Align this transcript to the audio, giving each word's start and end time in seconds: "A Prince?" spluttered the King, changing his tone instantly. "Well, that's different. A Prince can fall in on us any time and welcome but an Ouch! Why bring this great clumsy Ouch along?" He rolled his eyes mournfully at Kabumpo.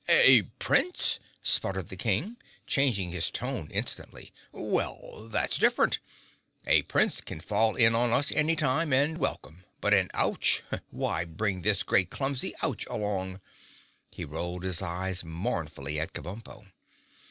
"A 0.09 0.41
Prince?" 0.57 1.19
spluttered 1.43 1.89
the 1.89 1.95
King, 1.95 2.35
changing 2.65 3.11
his 3.11 3.29
tone 3.29 3.69
instantly. 3.69 4.33
"Well, 4.51 5.29
that's 5.29 5.59
different. 5.59 5.99
A 6.65 6.81
Prince 6.81 7.21
can 7.21 7.39
fall 7.39 7.75
in 7.75 7.93
on 7.93 8.11
us 8.11 8.31
any 8.31 8.55
time 8.55 8.93
and 8.93 9.19
welcome 9.19 9.63
but 9.79 9.93
an 9.93 10.09
Ouch! 10.15 10.63
Why 10.89 11.23
bring 11.23 11.61
this 11.61 11.83
great 11.83 12.09
clumsy 12.09 12.55
Ouch 12.63 12.87
along?" 12.87 13.41
He 14.09 14.25
rolled 14.25 14.63
his 14.63 14.81
eyes 14.81 15.23
mournfully 15.23 15.99
at 15.99 16.13
Kabumpo. 16.13 16.65